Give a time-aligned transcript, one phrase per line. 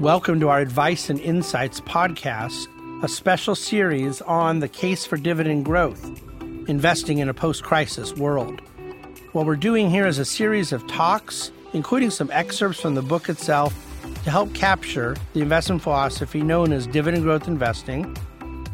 [0.00, 2.66] Welcome to our Advice and Insights podcast,
[3.04, 6.20] a special series on the case for dividend growth,
[6.68, 8.60] investing in a post crisis world.
[9.30, 13.28] What we're doing here is a series of talks, including some excerpts from the book
[13.28, 13.72] itself,
[14.24, 18.16] to help capture the investment philosophy known as dividend growth investing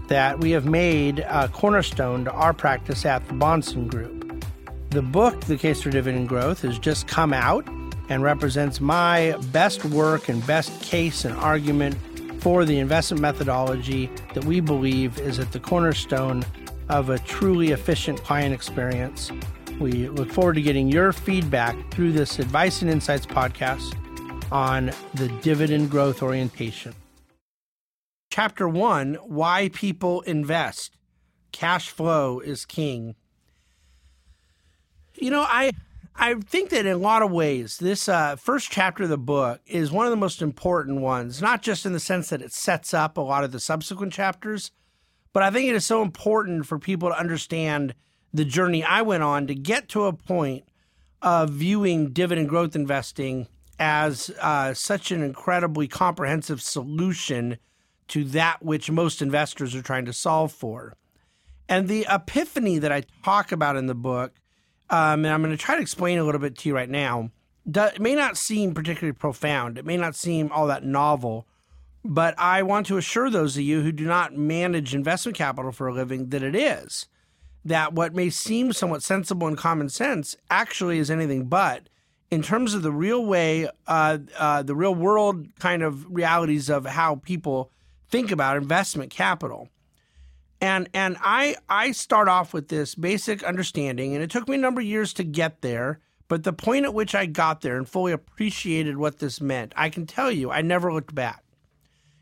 [0.08, 4.42] that we have made a cornerstone to our practice at the Bahnsen Group.
[4.88, 7.68] The book, The Case for Dividend Growth, has just come out
[8.10, 11.96] and represents my best work and best case and argument
[12.42, 16.44] for the investment methodology that we believe is at the cornerstone
[16.88, 19.30] of a truly efficient client experience.
[19.78, 23.94] We look forward to getting your feedback through this Advice and Insights podcast
[24.50, 26.94] on the dividend growth orientation.
[28.30, 30.96] Chapter one Why People Invest
[31.52, 33.14] Cash Flow is King.
[35.14, 35.70] You know, I
[36.16, 39.60] I think that in a lot of ways, this uh, first chapter of the book
[39.66, 42.92] is one of the most important ones, not just in the sense that it sets
[42.92, 44.70] up a lot of the subsequent chapters,
[45.32, 47.94] but I think it is so important for people to understand
[48.32, 50.64] the journey I went on to get to a point
[51.22, 53.46] of viewing dividend growth investing
[53.78, 57.56] as uh, such an incredibly comprehensive solution
[58.08, 60.94] to that which most investors are trying to solve for.
[61.68, 64.34] And the epiphany that I talk about in the book
[64.90, 67.30] um, and I'm going to try to explain a little bit to you right now.
[67.66, 69.78] it may not seem particularly profound.
[69.78, 71.46] It may not seem all that novel,
[72.04, 75.88] but I want to assure those of you who do not manage investment capital for
[75.88, 77.06] a living that it is.
[77.64, 81.88] That what may seem somewhat sensible and common sense actually is anything but.
[82.30, 86.86] In terms of the real way, uh, uh, the real world kind of realities of
[86.86, 87.70] how people
[88.08, 89.68] think about investment capital.
[90.60, 94.60] And and I I start off with this basic understanding, and it took me a
[94.60, 96.00] number of years to get there.
[96.28, 99.88] But the point at which I got there and fully appreciated what this meant, I
[99.88, 101.42] can tell you, I never looked back.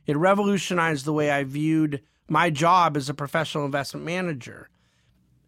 [0.07, 4.71] It revolutionized the way I viewed my job as a professional investment manager.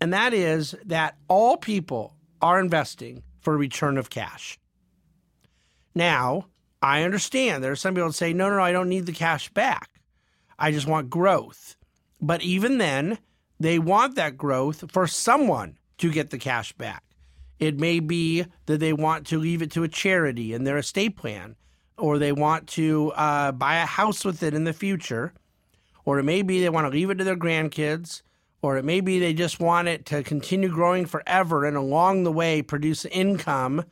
[0.01, 4.59] And that is that all people are investing for return of cash.
[5.95, 6.47] Now,
[6.83, 9.13] I understand there are some people that say, no, no, no, I don't need the
[9.13, 9.89] cash back.
[10.59, 11.77] I just want growth.
[12.21, 13.19] But even then,
[13.59, 17.05] they want that growth for someone to get the cash back.
[17.59, 21.17] It may be that they want to leave it to a charity in their estate
[21.17, 21.57] plan,
[21.99, 25.35] or they want to uh, buy a house with it in the future,
[26.07, 28.23] or it may be they want to leave it to their grandkids,
[28.63, 32.33] or it may be they just want it to continue growing forever and along the
[32.33, 33.85] way produce income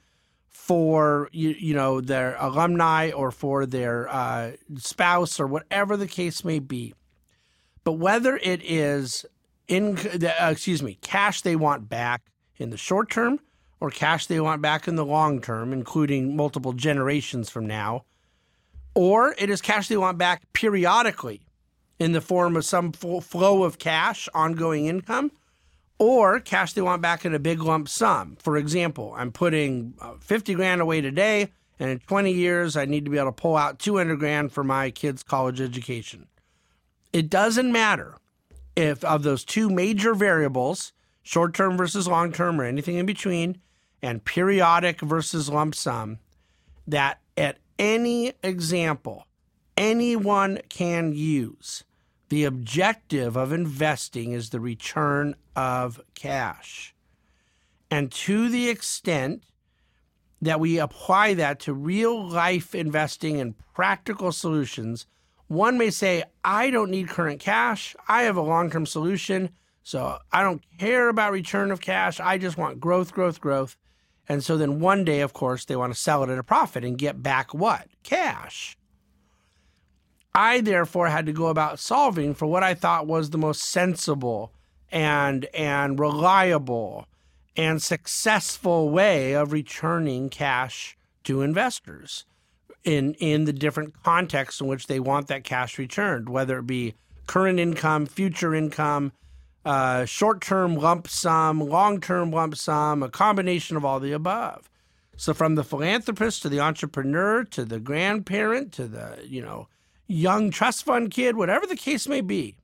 [0.49, 6.45] for you, you know their alumni or for their uh, spouse or whatever the case
[6.45, 6.95] may be.
[7.89, 9.25] But whether it is
[9.67, 12.21] in, uh, excuse me, cash they want back
[12.59, 13.41] in the short term
[13.81, 18.05] or cash they want back in the long term, including multiple generations from now,
[18.95, 21.47] or it is cash they want back periodically
[21.99, 25.33] in the form of some flow of cash, ongoing income,
[25.99, 28.37] or cash they want back in a big lump sum.
[28.39, 33.07] For example, I'm putting uh, 50 grand away today, and in 20 years, I need
[33.07, 36.27] to be able to pull out 200 grand for my kids' college education.
[37.13, 38.17] It doesn't matter
[38.77, 40.93] if of those two major variables,
[41.23, 43.61] short term versus long term or anything in between,
[44.03, 46.19] and periodic versus lump sum,
[46.87, 49.27] that at any example
[49.77, 51.85] anyone can use,
[52.29, 56.95] the objective of investing is the return of cash.
[57.91, 59.45] And to the extent
[60.43, 65.07] that we apply that to real life investing and practical solutions,
[65.49, 67.97] one may say, I don't need current cash.
[68.07, 69.51] I have a long term solution.
[69.83, 72.21] So I don't care about return of cash.
[72.21, 73.77] I just want growth, growth, growth.
[74.29, 76.85] And so then one day, of course, they want to sell it at a profit
[76.85, 77.89] and get back what?
[78.03, 78.77] Cash.
[80.35, 84.53] I therefore had to go about solving for what I thought was the most sensible
[84.91, 87.07] and and reliable
[87.57, 92.25] and successful way of returning cash to investors
[92.89, 96.95] in in the different contexts in which they want that cash returned, whether it be
[97.27, 99.13] current income, future income,
[99.67, 104.71] uh, short-term lump sum, long-term lump sum, a combination of all the above.
[105.19, 109.69] So from the philanthropist to the entrepreneur to the grandparent to the you know
[110.07, 112.57] young trust fund kid, whatever the case may be,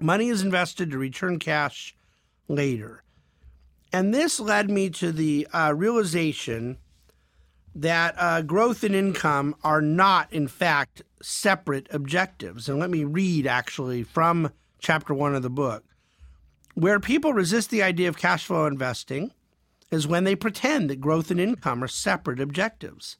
[0.00, 1.94] money is invested to return cash
[2.48, 3.02] later.
[3.92, 6.78] And this led me to the uh, realization
[7.76, 12.68] that uh, growth and income are not, in fact, separate objectives.
[12.68, 15.84] And let me read actually from chapter one of the book.
[16.74, 19.32] Where people resist the idea of cash flow investing
[19.90, 23.18] is when they pretend that growth and income are separate objectives.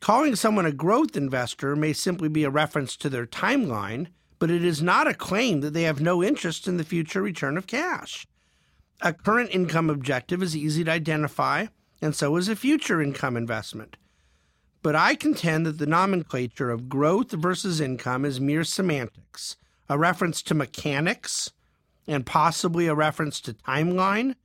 [0.00, 4.06] Calling someone a growth investor may simply be a reference to their timeline,
[4.38, 7.58] but it is not a claim that they have no interest in the future return
[7.58, 8.26] of cash.
[9.02, 11.66] A current income objective is easy to identify,
[12.00, 13.96] and so is a future income investment.
[14.82, 19.56] But I contend that the nomenclature of growth versus income is mere semantics,
[19.88, 21.50] a reference to mechanics,
[22.06, 24.36] and possibly a reference to timeline,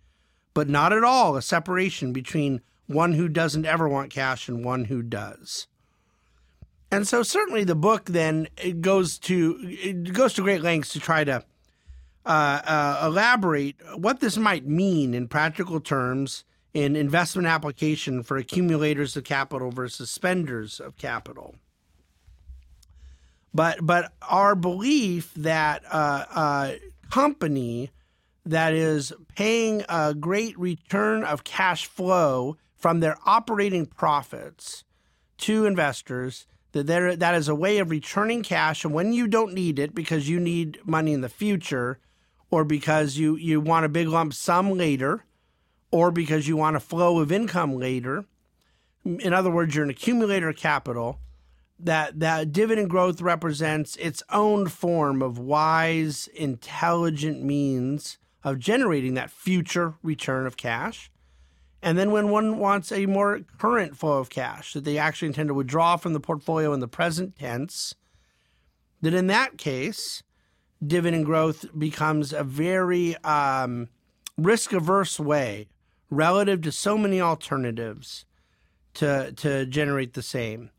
[0.53, 4.85] but not at all a separation between one who doesn't ever want cash and one
[4.85, 5.67] who does.
[6.91, 8.47] And so certainly the book then
[8.79, 11.43] goes to it goes to great lengths to try to
[12.25, 16.43] uh, uh, elaborate what this might mean in practical terms
[16.75, 21.55] in investment application for accumulators of capital versus spenders of capital.
[23.53, 26.79] But but our belief that uh, a
[27.09, 27.91] company
[28.45, 34.83] that is paying a great return of cash flow from their operating profits
[35.37, 39.53] to investors that there that is a way of returning cash and when you don't
[39.53, 41.99] need it because you need money in the future
[42.51, 45.23] or because you you want a big lump sum later
[45.95, 48.25] or because you want a flow of income later.
[49.05, 51.21] In other words, you're an accumulator of capital.
[51.79, 59.31] That that dividend growth represents its own form of wise, intelligent means of generating that
[59.31, 61.09] future return of cash.
[61.81, 65.47] And then when one wants a more current flow of cash that they actually intend
[65.47, 67.95] to withdraw from the portfolio in the present tense,
[69.01, 70.23] that in that case,
[70.85, 73.87] dividend growth becomes a very um,
[74.37, 75.69] risk averse way
[76.09, 78.25] relative to so many alternatives
[78.95, 80.71] to to generate the same.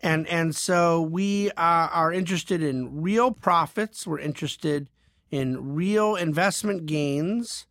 [0.00, 4.06] And and so we uh, are interested in real profits.
[4.06, 4.88] We're interested
[5.30, 7.66] in real investment gains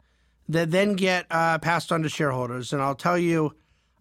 [0.47, 2.73] that then get uh, passed on to shareholders.
[2.73, 3.53] And I'll tell you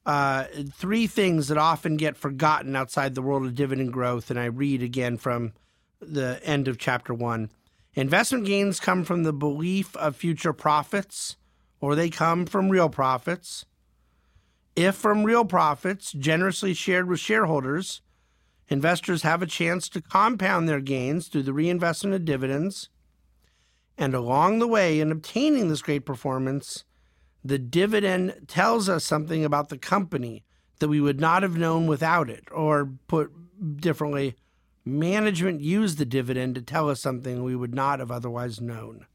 [0.06, 4.30] uh, three things that often get forgotten outside the world of dividend growth.
[4.30, 5.52] And I read again from
[6.00, 7.50] the end of chapter one.
[7.94, 11.36] Investment gains come from the belief of future profits
[11.80, 13.64] or they come from real profits.
[14.76, 18.02] If from real profits, generously shared with shareholders,
[18.68, 22.88] investors have a chance to compound their gains through the reinvestment of dividends.
[23.98, 26.84] And along the way, in obtaining this great performance,
[27.44, 30.44] the dividend tells us something about the company
[30.78, 32.44] that we would not have known without it.
[32.50, 33.30] Or put
[33.80, 34.36] differently,
[34.84, 39.06] management used the dividend to tell us something we would not have otherwise known.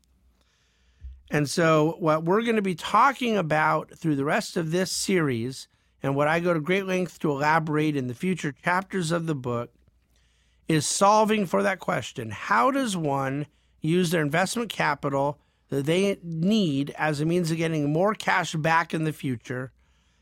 [1.31, 5.67] And so, what we're going to be talking about through the rest of this series,
[6.03, 9.35] and what I go to great length to elaborate in the future chapters of the
[9.35, 9.71] book,
[10.67, 13.47] is solving for that question How does one
[13.81, 15.39] use their investment capital
[15.69, 19.71] that they need as a means of getting more cash back in the future?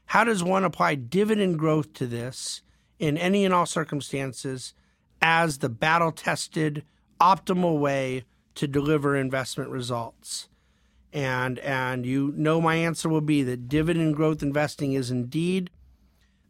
[0.08, 2.62] How does one apply dividend growth to this
[3.00, 4.74] in any and all circumstances
[5.22, 6.84] as the battle tested,
[7.20, 8.24] optimal way
[8.56, 10.48] to deliver investment results?
[11.14, 15.70] And and you know my answer will be that dividend growth investing is indeed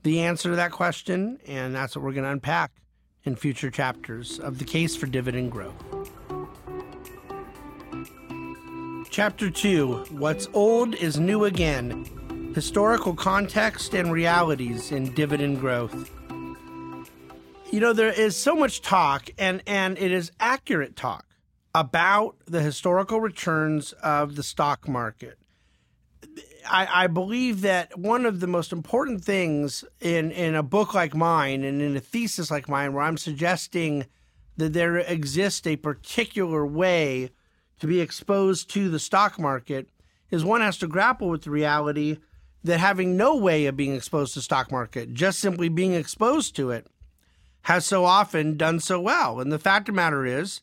[0.03, 2.71] the answer to that question and that's what we're going to unpack
[3.25, 5.75] in future chapters of the case for dividend growth.
[9.09, 12.51] Chapter 2 what's old is new again?
[12.55, 16.09] Historical context and realities in dividend growth.
[17.71, 21.25] You know there is so much talk and and it is accurate talk
[21.75, 25.37] about the historical returns of the stock market.
[26.69, 31.13] I, I, believe that one of the most important things in, in a book like
[31.13, 34.05] mine and in a thesis like mine, where I'm suggesting
[34.55, 37.31] that there exists a particular way
[37.79, 39.89] to be exposed to the stock market,
[40.31, 42.17] is one has to grapple with the reality
[42.63, 46.71] that having no way of being exposed to stock market, just simply being exposed to
[46.71, 46.87] it,
[47.63, 49.39] has so often done so well.
[49.39, 50.61] And the fact of the matter is,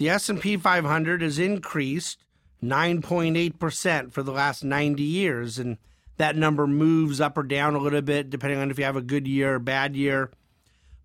[0.00, 2.24] the S&P 500 has increased
[2.62, 5.76] 9.8% for the last 90 years and
[6.16, 9.02] that number moves up or down a little bit depending on if you have a
[9.02, 10.30] good year or bad year.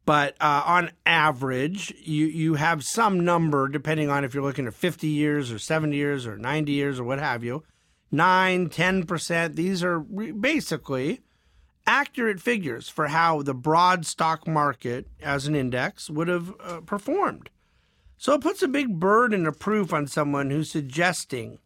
[0.06, 4.74] But uh, on average, you, you have some number depending on if you're looking at
[4.74, 7.64] 50 years or 70 years or 90 years or what have you.
[8.14, 9.56] 9, 10%.
[9.56, 11.20] These are basically
[11.86, 17.50] accurate figures for how the broad stock market as an index would have uh, performed.
[18.18, 21.60] So it puts a big burden of proof on someone who's suggesting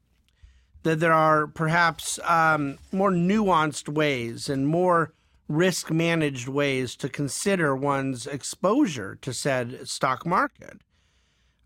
[0.83, 5.13] that there are perhaps um, more nuanced ways and more
[5.47, 10.79] risk managed ways to consider one's exposure to said stock market.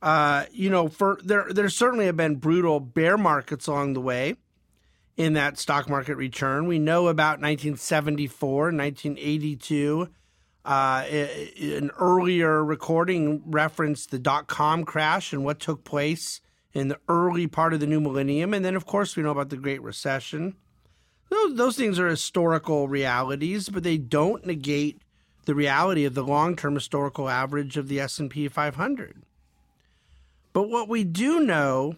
[0.01, 4.35] Uh, you know, for there there certainly have been brutal bear markets along the way
[5.15, 6.67] in that stock market return.
[6.67, 10.09] We know about 1974, 1982,
[10.65, 11.03] Uh,
[11.61, 16.39] an earlier recording referenced the dot com crash and what took place
[16.71, 18.53] in the early part of the new millennium.
[18.53, 20.55] And then, of course, we know about the Great Recession.
[21.29, 25.01] Those, those things are historical realities, but they don't negate
[25.45, 29.21] the reality of the long-term historical average of the S&P 500.
[30.53, 31.97] But what we do know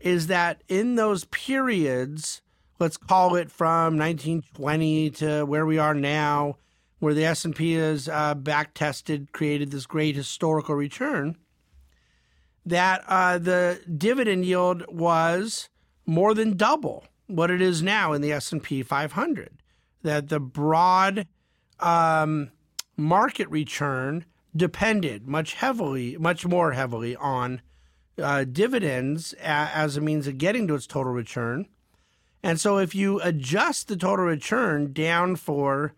[0.00, 2.40] is that in those periods,
[2.78, 6.56] let's call it from 1920 to where we are now,
[6.98, 11.36] where the S&P is uh, back tested, created this great historical return,
[12.66, 15.68] that uh, the dividend yield was
[16.06, 19.50] more than double what it is now in the S&P 500.
[20.02, 21.26] That the broad
[21.80, 22.50] um,
[22.96, 24.24] market return
[24.56, 27.60] depended much heavily, much more heavily on
[28.20, 31.66] uh, dividends as a means of getting to its total return.
[32.42, 35.94] And so, if you adjust the total return down for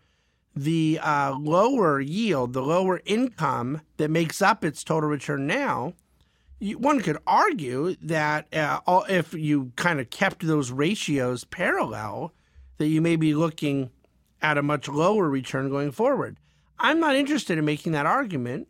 [0.55, 5.93] the uh, lower yield, the lower income that makes up its total return now,
[6.59, 8.79] you, one could argue that uh,
[9.09, 12.33] if you kind of kept those ratios parallel,
[12.77, 13.89] that you may be looking
[14.41, 16.37] at a much lower return going forward.
[16.79, 18.67] I'm not interested in making that argument.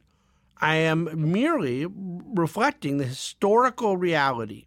[0.58, 4.66] I am merely reflecting the historical reality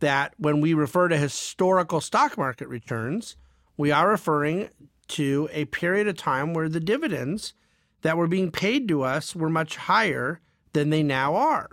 [0.00, 3.36] that when we refer to historical stock market returns,
[3.76, 4.68] we are referring
[5.08, 7.54] to a period of time where the dividends
[8.02, 10.40] that were being paid to us were much higher
[10.72, 11.70] than they now are.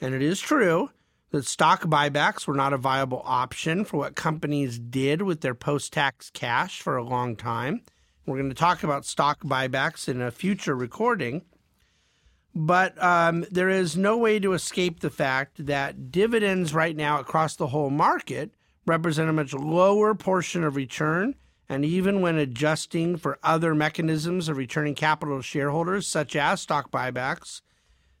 [0.00, 0.90] And it is true
[1.30, 5.92] that stock buybacks were not a viable option for what companies did with their post
[5.92, 7.82] tax cash for a long time.
[8.26, 11.42] We're going to talk about stock buybacks in a future recording.
[12.54, 17.54] But um, there is no way to escape the fact that dividends right now across
[17.54, 18.52] the whole market
[18.86, 21.36] represent a much lower portion of return.
[21.70, 26.90] And even when adjusting for other mechanisms of returning capital to shareholders, such as stock
[26.90, 27.60] buybacks,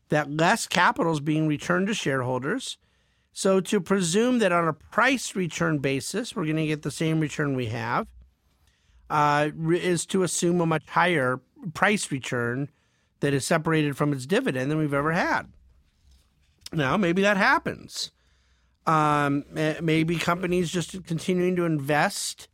[0.08, 2.78] that less capital is being returned to shareholders.
[3.32, 7.18] So to presume that on a price return basis, we're going to get the same
[7.18, 8.06] return we have
[9.10, 11.40] uh, is to assume a much higher
[11.74, 12.68] price return
[13.18, 15.48] that is separated from its dividend than we've ever had.
[16.72, 18.12] Now, maybe that happens.
[18.86, 22.46] Um, maybe companies just continuing to invest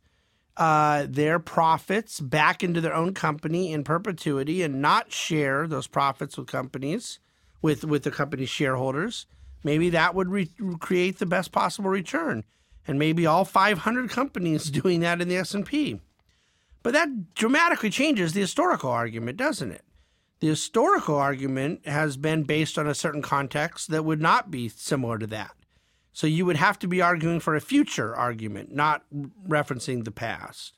[0.57, 6.37] uh, their profits back into their own company in perpetuity and not share those profits
[6.37, 7.19] with companies,
[7.61, 9.27] with with the company's shareholders.
[9.63, 12.43] Maybe that would re- create the best possible return,
[12.87, 16.01] and maybe all 500 companies doing that in the S and P.
[16.83, 19.83] But that dramatically changes the historical argument, doesn't it?
[20.39, 25.17] The historical argument has been based on a certain context that would not be similar
[25.17, 25.56] to that.
[26.17, 29.03] So you would have to be arguing for a future argument, not
[29.47, 30.73] referencing the past.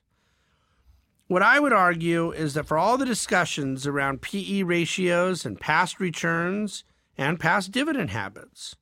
[1.27, 6.01] What I would argue is that for all the discussions around PE ratios and past
[6.01, 6.83] returns
[7.17, 8.75] and past dividend habits,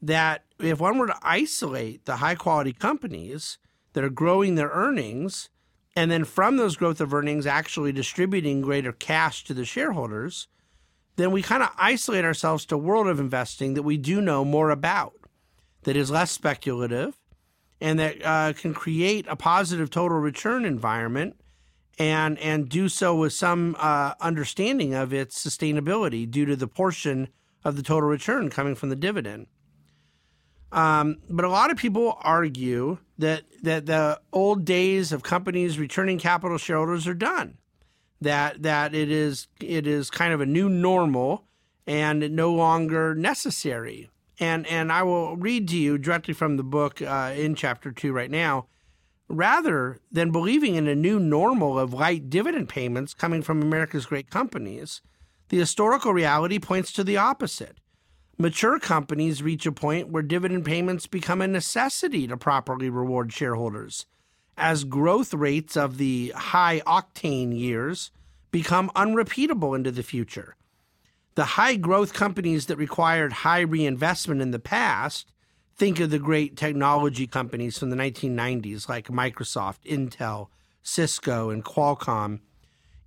[0.00, 3.58] that if one were to isolate the high quality companies
[3.92, 5.50] that are growing their earnings
[5.94, 10.48] and then from those growth of earnings actually distributing greater cash to the shareholders,
[11.16, 14.42] then we kind of isolate ourselves to a world of investing that we do know
[14.42, 15.12] more about,
[15.84, 17.18] that is less speculative,
[17.80, 21.36] and that uh, can create a positive total return environment
[21.98, 27.28] and and do so with some uh, understanding of its sustainability due to the portion
[27.64, 29.46] of the total return coming from the dividend.
[30.72, 36.18] Um, but a lot of people argue that that the old days of companies returning
[36.18, 37.58] capital shareholders are done.
[38.20, 41.44] That that it is it is kind of a new normal
[41.86, 44.08] and no longer necessary.
[44.42, 48.12] And and I will read to you directly from the book uh, in chapter two
[48.12, 48.66] right now.
[49.28, 54.30] Rather than believing in a new normal of light dividend payments coming from America's great
[54.30, 55.00] companies,
[55.48, 57.78] the historical reality points to the opposite
[58.38, 64.06] Mature companies reach a point where dividend payments become a necessity to properly reward shareholders,
[64.56, 68.10] as growth rates of the high octane years
[68.50, 70.56] become unrepeatable into the future.
[71.34, 75.32] The high growth companies that required high reinvestment in the past,
[75.74, 80.48] think of the great technology companies from the 1990s like Microsoft, Intel,
[80.82, 82.40] Cisco, and Qualcomm,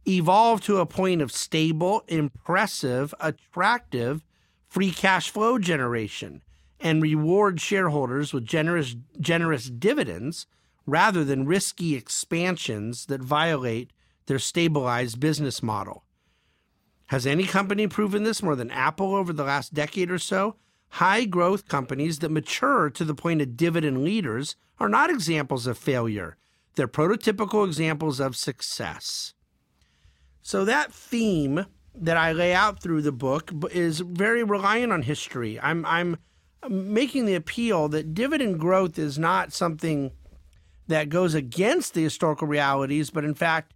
[0.08, 4.26] evolved to a point of stable, impressive, attractive,
[4.68, 6.42] free cash flow generation
[6.80, 10.48] and reward shareholders with generous generous dividends
[10.86, 13.92] rather than risky expansions that violate
[14.28, 16.05] their stabilized business model.
[17.08, 20.56] Has any company proven this more than Apple over the last decade or so?
[20.90, 25.78] High growth companies that mature to the point of dividend leaders are not examples of
[25.78, 26.38] failure.
[26.76, 29.34] They're prototypical examples of success.
[30.42, 35.60] So that theme that I lay out through the book is very reliant on history.
[35.60, 36.18] I'm I'm
[36.70, 40.12] making the appeal that dividend growth is not something
[40.88, 43.74] that goes against the historical realities, but in fact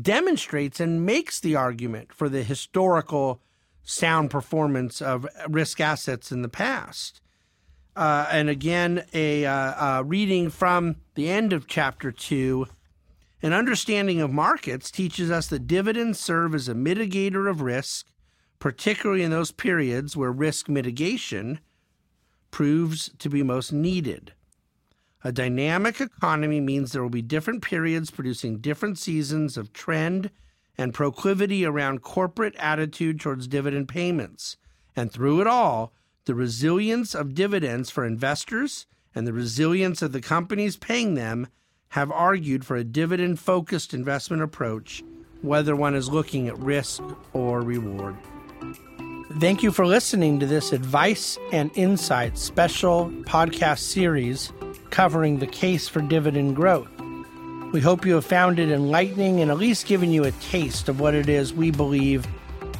[0.00, 3.40] demonstrates and makes the argument for the historical
[3.82, 7.20] sound performance of risk assets in the past.
[7.94, 12.66] Uh, and again, a uh, uh, reading from the end of chapter two.
[13.42, 18.06] An understanding of markets teaches us that dividends serve as a mitigator of risk,
[18.60, 21.58] particularly in those periods where risk mitigation
[22.52, 24.32] proves to be most needed.
[25.24, 30.30] A dynamic economy means there will be different periods producing different seasons of trend
[30.76, 34.56] and proclivity around corporate attitude towards dividend payments.
[34.96, 35.92] And through it all,
[36.24, 41.46] the resilience of dividends for investors and the resilience of the companies paying them
[41.90, 45.04] have argued for a dividend focused investment approach,
[45.42, 47.02] whether one is looking at risk
[47.32, 48.16] or reward.
[49.38, 54.52] Thank you for listening to this Advice and Insight special podcast series
[54.92, 56.88] covering the case for dividend growth.
[57.72, 61.00] We hope you have found it enlightening and at least given you a taste of
[61.00, 62.24] what it is we believe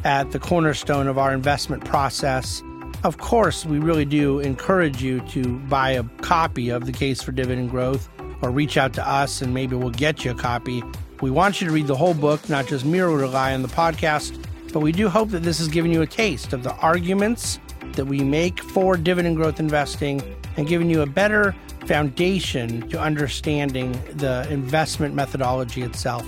[0.04, 2.62] at the cornerstone of our investment process.
[3.02, 7.33] Of course, we really do encourage you to buy a copy of The Case for
[7.33, 8.09] Dividend Growth
[8.42, 10.85] or reach out to us and maybe we'll get you a copy.
[11.21, 14.38] We want you to read the whole book, not just merely rely on the podcast
[14.73, 17.61] but we do hope that this has given you a taste of the arguments
[17.92, 20.21] that we make for dividend growth investing
[20.56, 21.54] and giving you a better
[21.87, 26.26] foundation to understanding the investment methodology itself.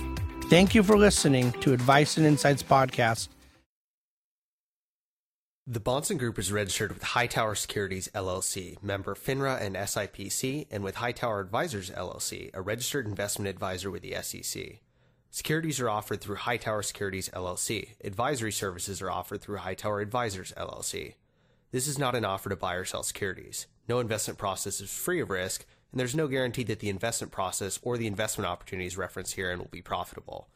[0.49, 3.29] Thank you for listening to Advice and Insights Podcast.
[5.67, 10.97] The Bahnsen Group is registered with Hightower Securities LLC, member FINRA and SIPC, and with
[10.97, 14.81] Hightower Advisors LLC, a registered investment advisor with the SEC.
[15.31, 17.89] Securities are offered through Hightower Securities LLC.
[18.03, 21.15] Advisory services are offered through Hightower Advisors LLC.
[21.75, 23.67] This is not an offer to buy or sell securities.
[23.89, 27.81] No investment process is free of risk, and there's no guarantee that the investment process
[27.83, 30.47] or the investment opportunities referenced herein will be profitable.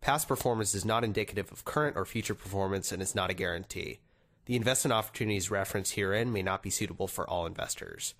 [0.00, 4.00] Past performance is not indicative of current or future performance and is not a guarantee.
[4.46, 8.14] The investment opportunities referenced herein may not be suitable for all investors.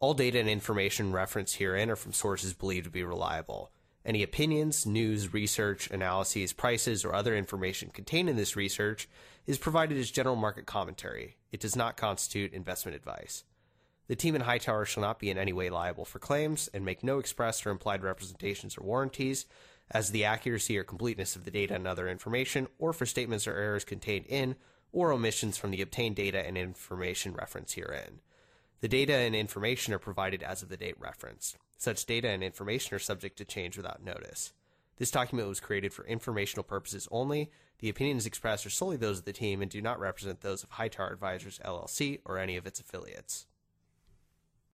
[0.00, 3.72] All data and information referenced herein are from sources believed to be reliable.
[4.04, 9.08] Any opinions, news, research, analyses, prices, or other information contained in this research
[9.46, 11.38] is provided as general market commentary.
[11.52, 13.44] It does not constitute investment advice.
[14.06, 17.04] The team in Hightower shall not be in any way liable for claims and make
[17.04, 19.46] no express or implied representations or warranties
[19.90, 23.54] as the accuracy or completeness of the data and other information, or for statements or
[23.54, 24.56] errors contained in
[24.92, 28.20] or omissions from the obtained data and information referenced herein.
[28.80, 31.56] The data and information are provided as of the date referenced.
[31.76, 34.52] Such data and information are subject to change without notice.
[35.00, 37.50] This document was created for informational purposes only.
[37.78, 40.72] The opinions expressed are solely those of the team and do not represent those of
[40.72, 43.46] Hightower Advisors LLC or any of its affiliates.